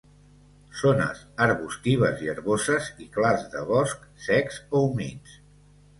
Zones 0.79 1.19
arbustives 1.47 2.23
i 2.27 2.31
herboses 2.33 2.89
i 3.07 3.07
clars 3.19 3.45
de 3.57 3.65
bosc 3.73 4.11
secs 4.29 4.59
o 4.81 4.85
humits. 4.87 5.41